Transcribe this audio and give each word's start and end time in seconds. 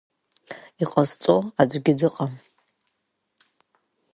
Иҟазҵо 0.83 1.35
аӡәгьы 1.61 1.93
дыҟам. 1.99 2.33